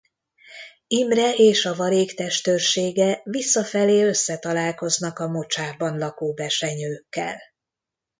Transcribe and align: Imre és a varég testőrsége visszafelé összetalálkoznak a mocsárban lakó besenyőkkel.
Imre 0.87 1.35
és 1.35 1.65
a 1.65 1.75
varég 1.75 2.15
testőrsége 2.15 3.21
visszafelé 3.23 4.03
összetalálkoznak 4.03 5.19
a 5.19 5.27
mocsárban 5.27 5.97
lakó 5.97 6.33
besenyőkkel. 6.33 7.39